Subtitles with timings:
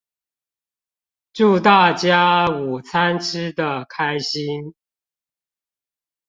[1.31, 4.73] 祝大家午餐吃的開心